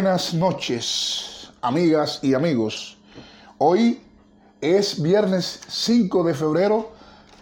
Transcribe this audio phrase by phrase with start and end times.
[0.00, 2.98] Buenas noches, amigas y amigos.
[3.58, 4.00] Hoy
[4.60, 6.92] es viernes 5 de febrero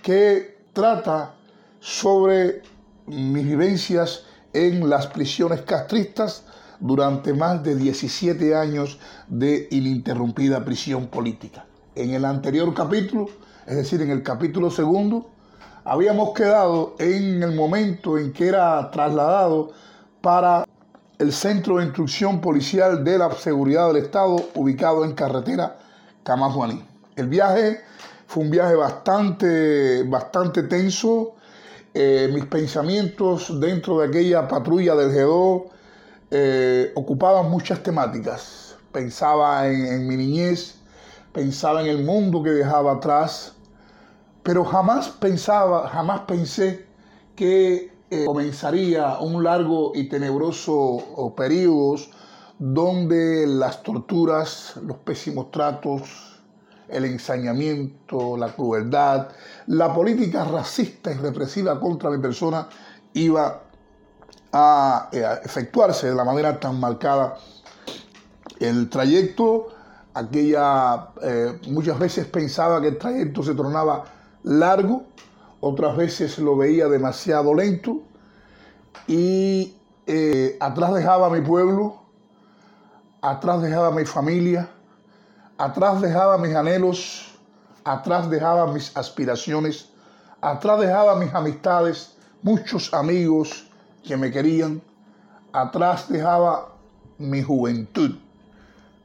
[0.00, 1.34] que trata
[1.80, 2.62] sobre
[3.06, 6.44] mis vivencias en las prisiones castristas
[6.80, 8.98] durante más de 17 años
[9.28, 11.66] de ininterrumpida prisión política.
[11.94, 13.28] En el anterior capítulo,
[13.66, 15.30] es decir, en el capítulo segundo,
[15.84, 19.72] habíamos quedado en el momento en que era trasladado
[20.20, 20.66] para
[21.18, 25.76] el Centro de Instrucción Policial de la Seguridad del Estado, ubicado en carretera
[26.22, 26.82] Camajuaní.
[27.14, 27.80] El viaje
[28.26, 31.34] fue un viaje bastante, bastante tenso.
[31.92, 35.64] Eh, mis pensamientos dentro de aquella patrulla del G2
[36.30, 38.76] eh, ocupaba muchas temáticas.
[38.92, 40.76] Pensaba en, mi niñez,
[41.32, 43.54] pensaba en el mundo que dejaba atrás,
[44.42, 46.86] pero jamás pensaba, jamás pensé
[47.36, 51.96] que eh, comenzaría un largo y tenebroso periodo
[52.58, 56.40] donde las torturas, los pésimos tratos,
[56.88, 59.28] el ensañamiento, la crueldad,
[59.66, 62.68] la política racista y represiva contra mi persona
[63.14, 63.62] iba
[64.52, 67.36] eh, a, efectuarse de la manera tan marcada.
[68.58, 69.68] El trayecto,
[70.14, 74.04] aquella, eh, muchas veces pensaba que el trayecto se tornaba
[74.42, 75.04] largo,
[75.60, 78.02] otras veces lo veía demasiado lento
[79.06, 79.76] y
[80.06, 82.00] eh, atrás dejaba mi pueblo,
[83.22, 84.68] atrás dejaba mi familia,
[85.58, 87.38] atrás dejaba mis anhelos,
[87.84, 89.90] atrás dejaba mis aspiraciones,
[90.40, 93.69] atrás dejaba mis amistades, muchos amigos,
[94.02, 94.82] que me querían,
[95.52, 96.76] atrás dejaba
[97.18, 98.16] mi juventud.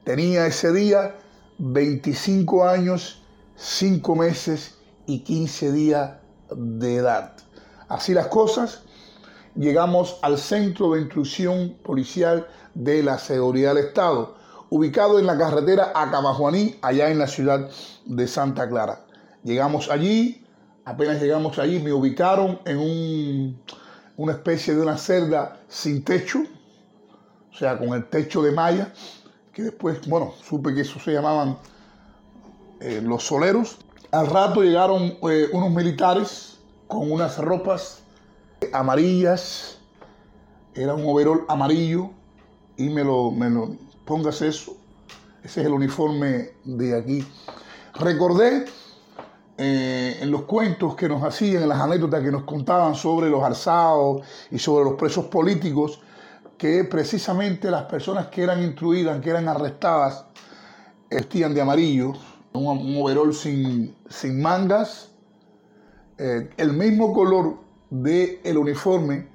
[0.03, 1.15] Tenía ese día
[1.57, 3.21] 25 años,
[3.55, 4.75] 5 meses
[5.05, 6.11] y 15 días
[6.55, 7.33] de edad.
[7.87, 8.83] Así las cosas,
[9.55, 14.35] llegamos al Centro de Instrucción Policial de la Seguridad del Estado,
[14.69, 17.69] ubicado en la carretera Acamajuaní, allá en la ciudad
[18.05, 19.05] de Santa Clara.
[19.43, 20.45] Llegamos allí,
[20.83, 23.61] apenas llegamos allí, me ubicaron en un
[24.17, 26.43] una especie de una celda sin techo,
[27.51, 28.93] o sea, con el techo de malla,
[29.53, 31.57] que después, bueno, supe que eso se llamaban
[32.79, 33.77] eh, los soleros.
[34.11, 38.03] Al rato llegaron eh, unos militares con unas ropas
[38.73, 39.77] amarillas,
[40.73, 42.11] era un overol amarillo,
[42.77, 43.75] y me lo, me lo
[44.05, 44.75] pongas eso,
[45.43, 47.25] ese es el uniforme de aquí.
[47.95, 48.65] Recordé
[49.57, 53.43] eh, en los cuentos que nos hacían, en las anécdotas que nos contaban sobre los
[53.43, 54.21] alzados
[54.51, 56.01] y sobre los presos políticos,
[56.57, 60.25] que precisamente las personas que eran instruidas, que eran arrestadas,
[61.09, 62.13] vestían de amarillo,
[62.53, 65.11] un, un overol sin, sin mangas,
[66.17, 67.57] eh, el mismo color
[67.89, 69.27] del el uniforme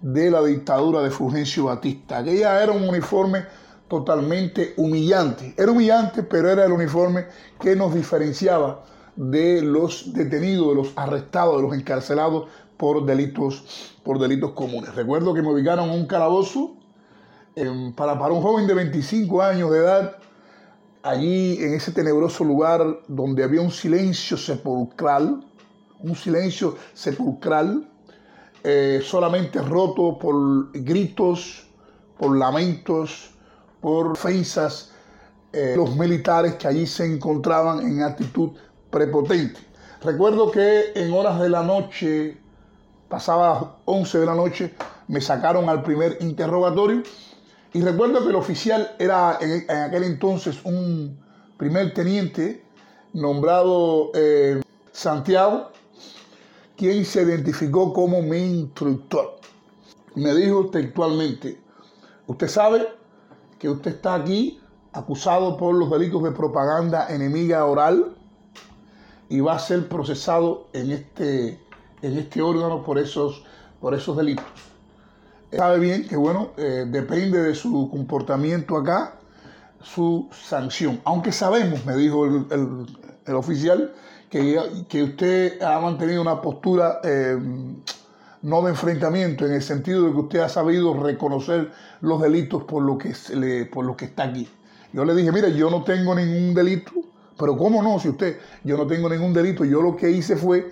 [0.00, 2.18] de la dictadura de Fulgencio Batista.
[2.18, 3.44] Aquella era un uniforme
[3.88, 5.54] totalmente humillante.
[5.56, 7.26] Era humillante, pero era el uniforme
[7.60, 8.84] que nos diferenciaba
[9.16, 14.94] de los detenidos, de los arrestados, de los encarcelados por delitos, por delitos comunes.
[14.94, 16.76] Recuerdo que me ubicaron en un calabozo
[17.94, 20.16] para, para un joven de 25 años de edad,
[21.02, 25.44] allí en ese tenebroso lugar donde había un silencio sepulcral,
[26.00, 27.88] un silencio sepulcral,
[28.64, 31.66] eh, solamente roto por gritos,
[32.18, 33.30] por lamentos,
[33.80, 34.92] por ofensas,
[35.52, 38.52] eh, los militares que allí se encontraban en actitud
[38.92, 39.58] prepotente.
[40.02, 42.38] Recuerdo que en horas de la noche,
[43.08, 44.74] pasadas 11 de la noche,
[45.08, 47.02] me sacaron al primer interrogatorio
[47.72, 51.18] y recuerdo que el oficial era en, aquel entonces un
[51.56, 52.64] primer teniente
[53.12, 54.60] nombrado eh,
[54.92, 55.70] Santiago,
[56.76, 59.38] quien se identificó como mi instructor.
[60.14, 61.58] Me dijo textualmente,
[62.26, 62.88] usted sabe
[63.58, 64.60] que usted está aquí
[64.92, 68.14] acusado por los delitos de propaganda enemiga oral,
[69.32, 71.58] y va a ser procesado en este,
[72.02, 73.42] en este órgano por esos,
[73.80, 74.44] por esos delitos.
[75.50, 79.14] Sabe bien que, bueno, eh, depende de su comportamiento acá,
[79.82, 81.00] su sanción.
[81.04, 83.94] Aunque sabemos, me dijo el, oficial,
[84.28, 87.38] que, que, usted ha mantenido una postura eh,
[88.42, 91.70] no de enfrentamiento, en el sentido de que usted ha sabido reconocer
[92.02, 93.14] los delitos por lo que,
[93.72, 94.46] por lo que está aquí.
[94.92, 96.92] Yo le dije, mire, yo no tengo ningún delito,
[97.42, 97.98] pero ¿cómo no?
[97.98, 100.70] Si usted, yo no tengo ningún delito, yo lo que hice fue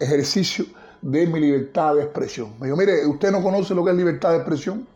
[0.00, 0.64] ejercicio
[1.00, 2.52] de mi libertad de expresión.
[2.58, 4.88] Me dijo, mire, usted no conoce lo que es libertad de expresión.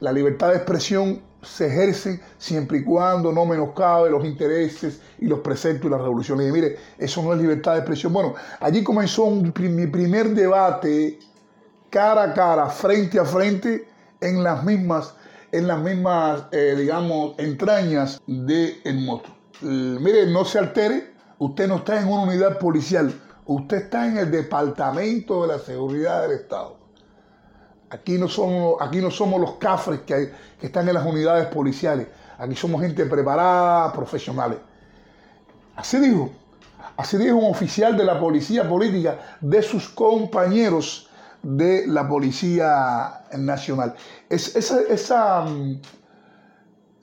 [0.00, 5.38] La libertad de expresión se ejercen siempre y cuando no menoscabe los intereses y los
[5.38, 6.42] preceptos de la revolución.
[6.42, 8.12] Y mire, eso no es libertad de expresión.
[8.12, 11.20] Bueno, allí comenzó mi primer debate
[11.88, 13.88] cara a cara, frente a frente,
[14.20, 15.14] en las mismas,
[15.52, 19.30] en las mismas eh, digamos, entrañas del el moto.
[19.62, 23.12] Mire, no se altere, usted no está en una unidad policial,
[23.46, 26.76] usted está en el Departamento de la Seguridad del Estado.
[27.90, 32.08] Aquí no somos, aquí no somos los cafres que, están en las unidades policiales.
[32.38, 34.58] Aquí somos gente preparada, profesionales.
[35.76, 36.30] Así dijo.
[36.96, 41.08] Así dijo un oficial de la policía política de sus compañeros
[41.42, 43.94] de la Policía Nacional.
[44.28, 45.44] Es, esa, esa,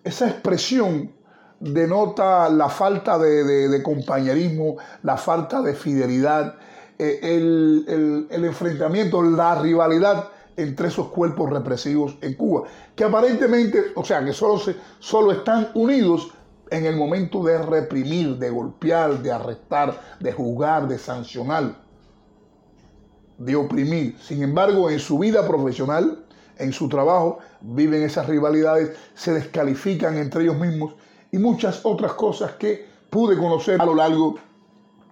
[0.03, 1.11] esa expresión
[1.61, 6.55] denota la falta de, compañerismo, la falta de fidelidad,
[6.97, 12.63] eh, el, el, enfrentamiento, la rivalidad entre esos cuerpos represivos en Cuba,
[12.95, 16.31] que aparentemente, o sea, que solo, se, solo están unidos
[16.71, 21.75] en el momento de reprimir, de golpear, de arrestar, de juzgar, de sancionar,
[23.37, 24.17] de oprimir.
[24.19, 26.25] Sin embargo, en su vida profesional,
[26.57, 30.95] en su trabajo, viven esas rivalidades, se descalifican entre ellos mismos
[31.31, 34.35] y muchas otras cosas que pude conocer a lo largo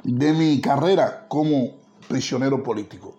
[0.04, 1.77] de mi carrera como
[2.07, 3.16] prisionero político.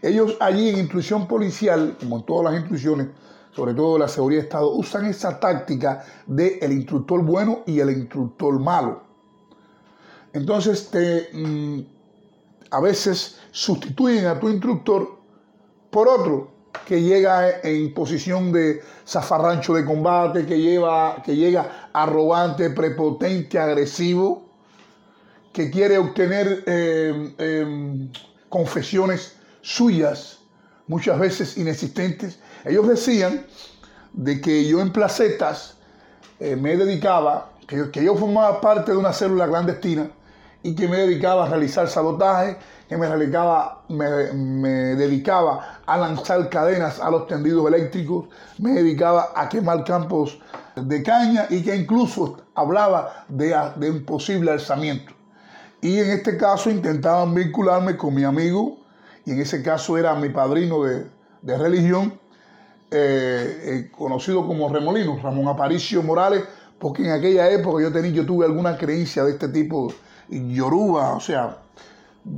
[0.00, 3.08] Ellos allí en instrucción policial, como en todas las instrucciones,
[3.54, 7.90] sobre todo la seguridad de Estado, usan esa táctica de el instructor bueno y el
[7.90, 9.02] instructor malo.
[10.32, 11.80] Entonces te, mm,
[12.70, 15.18] a veces sustituyen a tu instructor
[15.90, 16.50] por otro
[16.86, 24.48] que llega en posición de zafarrancho de combate, que, lleva, que llega arrogante, prepotente, agresivo,
[25.52, 28.08] que quiere obtener eh, eh,
[28.48, 30.38] confesiones suyas,
[30.86, 32.38] muchas veces inexistentes.
[32.64, 33.46] Ellos decían
[34.12, 35.76] de que yo en placetas
[36.40, 40.10] eh, me dedicaba, que, que yo formaba parte de una célula clandestina
[40.62, 42.56] y que me dedicaba a realizar sabotaje,
[42.88, 48.26] que me, dedicaba, me, dedicaba a lanzar cadenas a los tendidos eléctricos,
[48.58, 50.38] me dedicaba a quemar campos
[50.76, 55.12] de caña y que incluso hablaba de, de un posible alzamiento.
[55.80, 58.78] Y en este caso intentaban vincularme con mi amigo
[59.24, 62.18] y en ese caso era mi padrino de, religión,
[62.90, 66.44] eh, eh, conocido como Remolino, Ramón Aparicio Morales,
[66.78, 69.92] porque en aquella época yo, tenía, yo tuve alguna creencia de este tipo,
[70.32, 71.58] yoruba, o sea,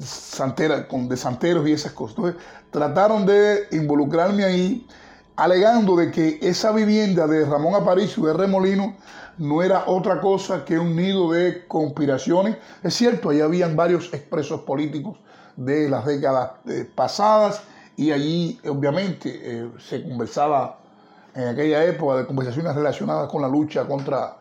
[0.01, 2.17] santera, con, de santeros y esas cosas.
[2.17, 4.87] Entonces, trataron de involucrarme ahí,
[5.37, 8.97] alegando de que esa vivienda de Ramón Aparicio de Remolino
[9.39, 12.57] no era otra cosa que un nido de conspiraciones.
[12.83, 15.19] Es cierto, ahí habían varios expresos políticos
[15.57, 17.63] de las décadas eh, pasadas
[17.97, 20.81] y allí obviamente eh, se conversaba
[21.35, 24.37] en aquella época de conversaciones relacionadas con la lucha contra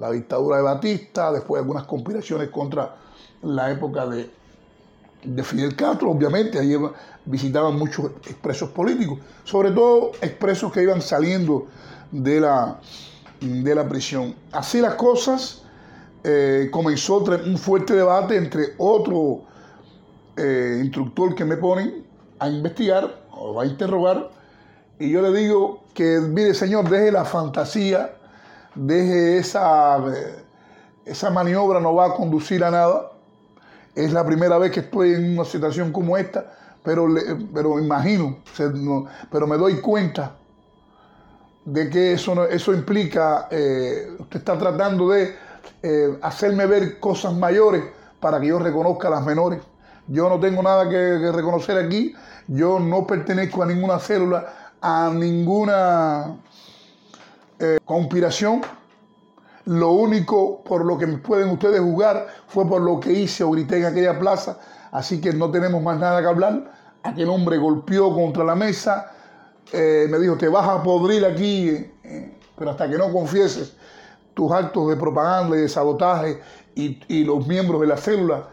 [0.00, 2.96] la dictadura de Batista, después algunas conspiraciones contra
[3.42, 4.28] la época de,
[5.22, 6.74] de Fidel Castro, obviamente, allí
[7.26, 11.66] visitaban muchos expresos políticos, sobre todo expresos que iban saliendo
[12.10, 12.80] de la,
[13.40, 14.34] de la prisión.
[14.50, 15.62] Así las cosas,
[16.24, 19.42] eh, comenzó un fuerte debate entre otro
[20.36, 22.04] eh, instructor que me ponen
[22.38, 24.30] a investigar o a interrogar
[24.98, 28.16] y yo le digo que, mire señor, deje la fantasía,
[28.74, 30.44] deje esa, eh,
[31.04, 33.12] esa maniobra, no va a conducir a nada.
[33.94, 36.52] Es la primera vez que estoy en una situación como esta,
[36.84, 37.06] pero,
[37.52, 38.38] pero imagino,
[39.30, 40.36] pero me doy cuenta
[41.64, 45.34] de que eso, eso implica, eh, usted está tratando de
[46.22, 47.82] hacerme ver cosas mayores
[48.20, 49.60] para que yo reconozca las menores.
[50.10, 52.14] Yo no tengo nada que, reconocer aquí.
[52.48, 56.36] Yo no pertenezco a ninguna célula, a ninguna
[57.60, 58.62] eh, conspiración.
[59.66, 63.78] Lo único por lo que pueden ustedes jugar fue por lo que hice o grité
[63.78, 64.58] en aquella plaza.
[64.90, 66.72] Así que no tenemos más nada que hablar.
[67.02, 69.12] Aquel hombre golpeó contra la mesa.
[69.72, 71.68] Eh, me dijo, te vas a podrir aquí,
[72.02, 73.76] eh, pero hasta que no confieses
[74.34, 76.40] tus actos de propaganda y de sabotaje
[76.74, 78.48] y, y los miembros de la célula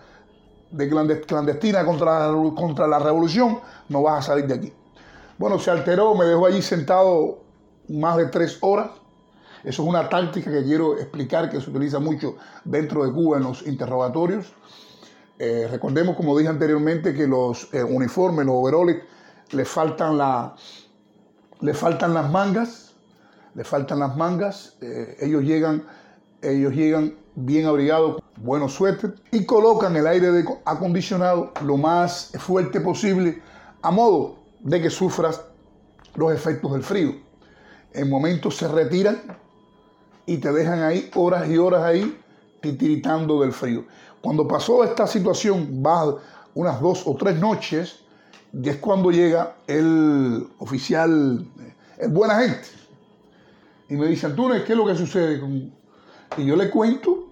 [0.71, 0.89] de
[1.25, 3.59] clandestina contra, contra la revolución,
[3.89, 4.73] no vas a salir de aquí.
[5.37, 7.39] Bueno, se alteró, me dejó allí sentado
[7.89, 8.91] más de tres horas.
[9.63, 13.43] Eso es una táctica que quiero explicar que se utiliza mucho dentro de Cuba en
[13.43, 14.53] los interrogatorios.
[15.39, 19.03] Eh, recordemos, como dije anteriormente, que los eh, uniformes, los overoles,
[19.51, 20.55] le faltan, la,
[21.61, 22.95] le faltan las mangas,
[23.53, 24.77] le faltan las mangas.
[24.81, 25.83] Eh, ellos llegan,
[26.41, 33.41] ellos llegan bien abrigados, buenos suéter y colocan el aire acondicionado lo más fuerte posible
[33.81, 35.43] a modo de que sufras
[36.15, 37.26] los efectos del frío.
[37.93, 39.21] En momentos se retiran
[40.25, 42.17] y te dejan ahí horas y horas ahí
[42.61, 43.85] titiritando del frío.
[44.21, 46.17] Cuando pasó esta situación, va
[46.53, 47.99] unas dos o tres noches,
[48.51, 51.45] y es cuando llega el oficial,
[51.97, 52.67] es buena gente,
[53.89, 55.41] y me dice, Antunes, ¿qué es lo que sucede?
[56.35, 57.27] Y yo le cuento,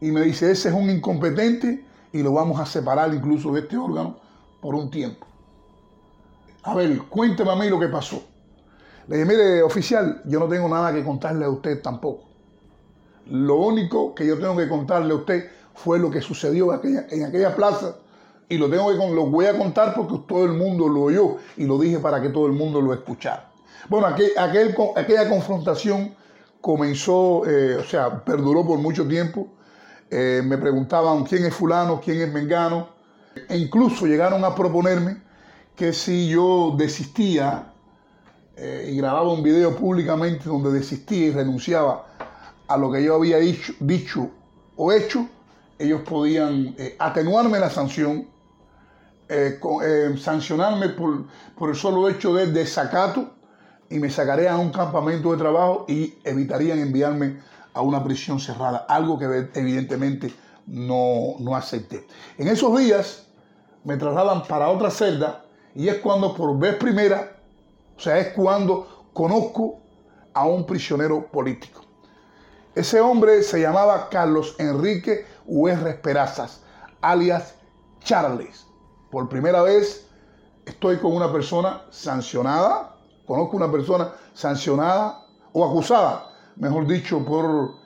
[0.00, 3.76] y me dice, ese es un incompetente, y lo vamos a separar incluso de este
[3.76, 4.18] órgano
[4.60, 5.26] por un tiempo.
[6.62, 8.22] A ver, cuénteme a mí lo que pasó.
[9.08, 12.24] Le dije, mire, oficial, yo no tengo nada que contarle a usted tampoco.
[13.30, 17.54] Lo único que yo tengo que contarle a usted fue lo que sucedió en aquella,
[17.54, 17.96] plaza
[18.48, 21.64] y lo tengo que lo voy a contar porque todo el mundo lo oyó y
[21.64, 23.50] lo dije para que todo el mundo lo escuchara.
[23.88, 24.30] Bueno, aquel,
[24.96, 26.14] aquella confrontación
[26.60, 29.48] comenzó, eh, o sea, perduró por mucho tiempo.
[30.10, 32.88] Eh, me preguntaban quién es fulano, quién es mengano,
[33.48, 35.22] e incluso llegaron a proponerme
[35.74, 37.72] que si yo desistía
[38.56, 42.06] eh, y grababa un video públicamente donde desistía y renunciaba
[42.66, 44.30] a lo que yo había dicho,
[44.76, 45.28] o hecho,
[45.78, 48.28] ellos podían eh, atenuarme la sanción,
[49.28, 49.58] eh,
[50.18, 53.34] sancionarme por, por, el solo hecho de desacato
[53.90, 57.40] y me sacarían a un campamento de trabajo y evitarían enviarme
[57.74, 60.32] a una prisión cerrada, algo que evidentemente
[60.66, 62.06] no, no acepté.
[62.38, 63.26] En esos días
[63.84, 65.44] me trasladan para otra celda
[65.74, 67.35] y es cuando por vez primera,
[67.96, 69.80] o sea, es cuando conozco
[70.34, 71.82] a un prisionero político.
[72.74, 76.60] Ese hombre se llamaba Carlos Enrique UR Esperazas,
[77.00, 77.54] alias
[78.00, 78.66] Charles.
[79.10, 80.06] Por primera vez
[80.66, 85.24] estoy con una persona sancionada, conozco una persona sancionada
[85.54, 87.76] o acusada, mejor dicho, por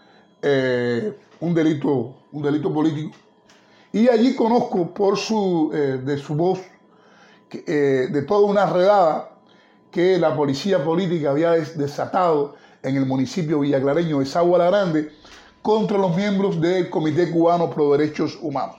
[0.43, 3.17] eh, un, delito, un delito político.
[3.93, 6.61] Y allí conozco por su, eh, de su voz,
[7.53, 9.31] eh, de toda una redada
[9.91, 15.11] que la policía política había desatado en el municipio villaclareño de Sagua Grande
[15.63, 18.77] contra los miembros del Comité Cubano Pro Derechos Humanos.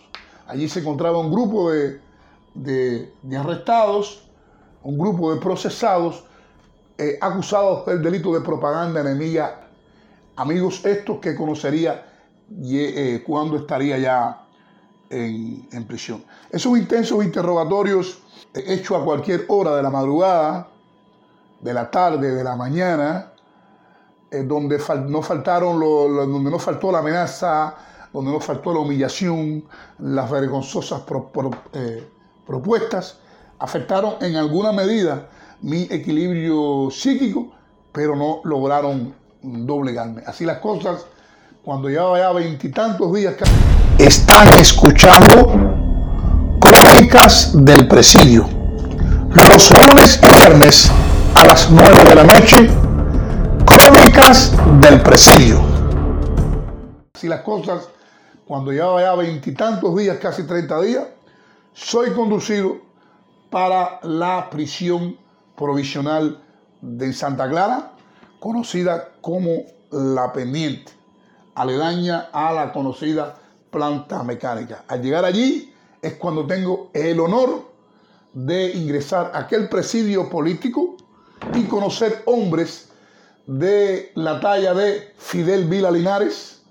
[0.48, 4.28] Allí se encontraba un grupo de, arrestados,
[4.84, 6.26] un grupo de procesados
[6.98, 9.68] eh, acusados del delito de propaganda enemiga.
[10.36, 12.06] Amigos estos que conocería
[12.64, 14.48] eh, cuando estaría ya
[15.10, 16.24] en, en, prisión.
[16.50, 18.20] Esos intensos interrogatorios
[18.54, 20.71] eh, hechos a cualquier hora de la madrugada,
[21.62, 23.32] de la tarde, de la mañana,
[24.32, 27.76] eh, donde no faltaron donde no faltó la amenaza,
[28.12, 29.64] donde no faltó la humillación,
[30.00, 31.02] las vergonzosas
[31.74, 32.10] eh,
[32.46, 33.18] propuestas,
[33.60, 35.28] afectaron en alguna medida
[35.62, 37.52] mi equilibrio psíquico,
[37.92, 40.24] pero no lograron doblegarme.
[40.26, 41.06] Así las cosas,
[41.64, 43.36] cuando llevaba ya veintitantos días...
[43.98, 48.48] Están escuchando Crónicas del Presidio.
[49.30, 50.92] Los lunes y viernes
[51.52, 52.56] las nueve de la noche
[53.66, 55.60] Crónicas del Presidio.
[57.14, 57.90] Si las cosas,
[58.46, 61.04] cuando llevaba ya veintitantos días, casi 30 días,
[61.74, 62.78] soy conducido
[63.50, 65.18] para la prisión
[65.58, 66.42] provisional
[66.80, 67.92] de Santa Clara,
[68.40, 70.94] conocida como La Pendiente,
[71.56, 73.36] aledaña a la conocida
[73.70, 74.86] planta mecánica.
[74.88, 77.70] Al llegar allí es cuando tengo el honor
[78.32, 80.96] de ingresar a aquel presidio político
[81.56, 82.90] y conocer hombres
[83.48, 86.62] de la talla de Fidel Vila Linares,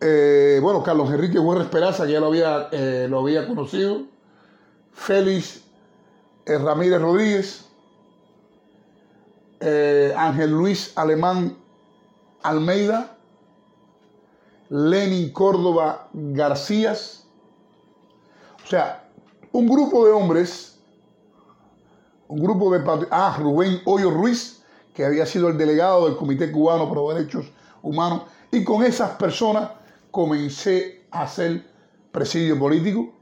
[0.00, 4.02] eh, bueno, Carlos Enrique Guerra Esperanza, que ya lo había, eh, lo había conocido,
[4.92, 5.62] Félix
[6.46, 7.66] eh, Ramírez Rodríguez,
[10.16, 11.54] Ángel Luis Alemán
[12.42, 13.18] Almeida,
[14.70, 16.94] Lenin Córdoba García,
[18.64, 19.08] o sea,
[19.52, 20.69] un grupo de hombres,
[22.30, 23.06] un grupo de...
[23.10, 24.62] Ah, Rubén Hoyo Ruiz,
[24.94, 28.22] que había sido el delegado del Comité Cubano por los Derechos Humanos,
[28.52, 29.70] y con esas personas
[30.10, 31.64] comencé a hacer
[32.12, 33.12] presidio político,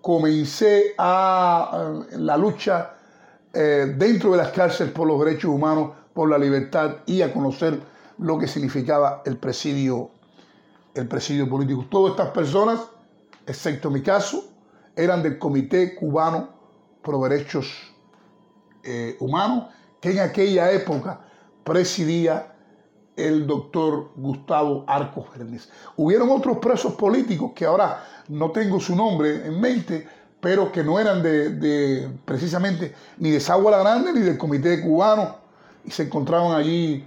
[0.00, 2.94] comencé a, la lucha
[3.52, 7.80] eh, dentro de las cárceles por los derechos humanos, por la libertad y a conocer
[8.18, 10.10] lo que significaba el presidio,
[10.94, 11.86] el presidio político.
[11.90, 12.80] Todas estas personas,
[13.46, 14.44] excepto mi caso,
[14.96, 16.48] eran del Comité Cubano
[17.02, 17.94] por Derechos
[18.90, 19.64] eh, Humanos
[20.00, 21.20] que en aquella época
[21.62, 22.54] presidía
[23.16, 25.68] el doctor Gustavo Arcos Fernández.
[25.96, 30.08] Hubieron otros presos políticos que ahora no tengo su nombre en mente,
[30.40, 35.36] pero que no eran de, precisamente ni de Sagua la Grande ni del Comité Cubano
[35.84, 37.04] y se encontraban allí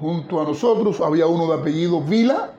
[0.00, 1.00] junto a nosotros.
[1.02, 2.52] Había uno de apellido Vila,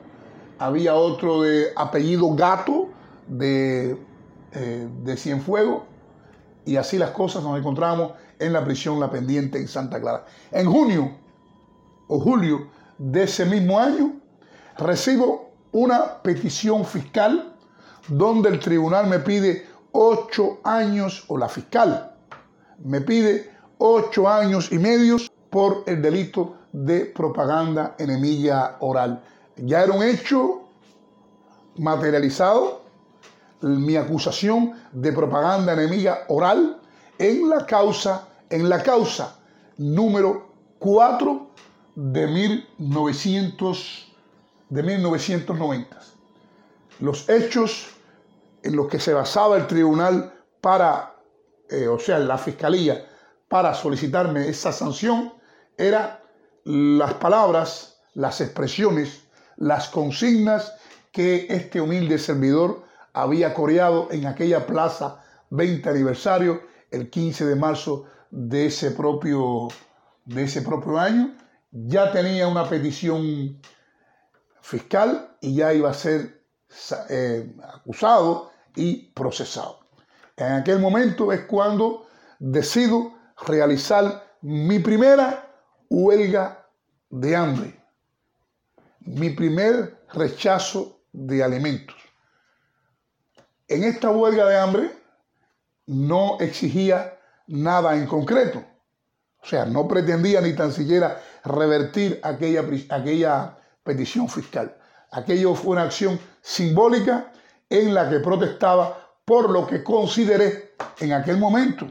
[0.58, 2.88] había otro de apellido Gato
[3.26, 3.96] de,
[4.52, 5.82] eh, de Cienfuegos
[6.66, 10.24] y así las cosas nos encontramos en la prisión La Pendiente en Santa Clara.
[10.50, 11.12] En junio
[12.08, 12.68] o julio
[12.98, 14.14] de ese mismo año,
[14.78, 17.54] recibo una petición fiscal
[18.08, 22.16] donde el tribunal me pide ocho años, o la fiscal
[22.84, 25.16] me pide ocho años y medio
[25.50, 29.22] por el delito de propaganda enemiga oral.
[29.56, 30.68] Ya era un hecho
[31.76, 32.82] materializado
[33.60, 36.80] mi acusación de propaganda enemiga oral
[37.18, 39.38] en la causa, en la causa
[39.78, 41.50] número 4
[41.94, 44.12] de, 1900,
[44.68, 46.00] de 1990.
[47.00, 47.88] Los hechos
[48.62, 51.14] en los que se basaba el tribunal para,
[51.70, 53.06] eh, o sea, la fiscalía,
[53.48, 55.32] para solicitarme esa sanción,
[55.76, 56.18] eran
[56.64, 59.22] las palabras, las expresiones,
[59.56, 60.74] las consignas
[61.10, 68.06] que este humilde servidor había coreado en aquella plaza 20 aniversario el 15 de marzo
[68.30, 69.68] de ese propio,
[70.24, 71.36] de ese propio año.
[71.70, 73.60] Ya tenía una petición
[74.60, 76.42] fiscal y ya iba a ser
[77.08, 79.80] eh, acusado y procesado.
[80.36, 82.06] En aquel momento es cuando
[82.38, 83.12] decido
[83.46, 85.50] realizar mi primera
[85.88, 86.66] huelga
[87.10, 87.84] de hambre,
[89.00, 91.96] mi primer rechazo de alimentos.
[93.68, 94.90] En esta huelga de hambre
[95.86, 97.19] no exigía
[97.50, 98.64] nada en concreto.
[99.42, 104.76] O sea, no pretendía ni tan siquiera revertir aquella, aquella petición fiscal.
[105.10, 107.32] Aquello fue una acción simbólica
[107.68, 111.86] en la que protestaba por lo que consideré en aquel momento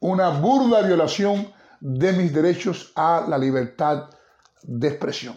[0.00, 4.10] una burda violación de mis derechos a la libertad
[4.62, 5.36] de expresión.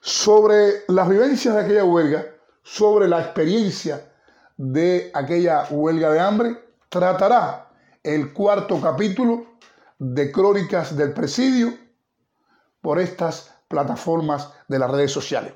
[0.00, 2.26] Sobre las vivencias de aquella huelga,
[2.62, 4.10] sobre la experiencia
[4.56, 7.71] de aquella huelga de hambre, tratará
[8.02, 9.46] el cuarto capítulo
[9.98, 11.72] de Crónicas del Presidio
[12.80, 15.52] por estas plataformas de las redes sociales.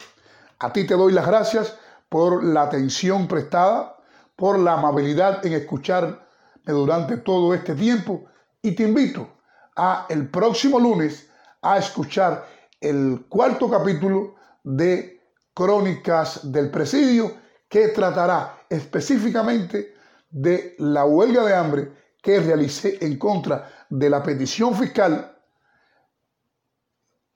[0.60, 1.76] A ti te doy las gracias
[2.08, 3.96] por la atención prestada,
[4.36, 6.18] por la amabilidad en escucharme
[6.64, 8.26] durante todo este tiempo
[8.62, 9.28] y te invito
[9.74, 11.28] a el próximo lunes
[11.62, 12.46] a escuchar
[12.80, 15.20] el cuarto capítulo de
[15.52, 17.32] Crónicas del Presidio
[17.68, 19.94] que tratará específicamente
[20.30, 25.38] de la huelga de hambre que realicé en contra de la petición fiscal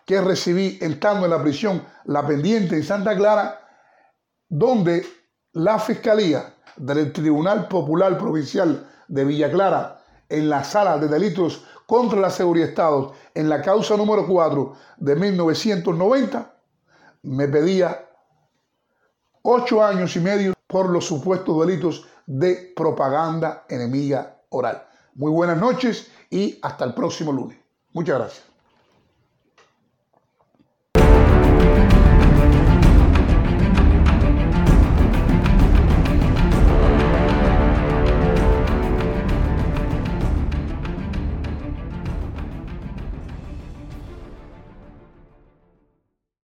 [0.04, 3.68] que recibí estando en la prisión La Pendiente en Santa Clara,
[4.48, 5.06] donde
[5.52, 12.18] la Fiscalía del Tribunal Popular Provincial de Villa Clara, en la sala de delitos contra
[12.18, 16.52] la seguridad de Estado, en la causa número 4 de 1990,
[17.22, 18.08] me pedía
[19.42, 24.86] ocho años y medio por los supuestos delitos de propaganda enemiga oral.
[25.14, 27.58] Muy buenas noches y hasta el próximo lunes.
[27.92, 28.49] Muchas gracias.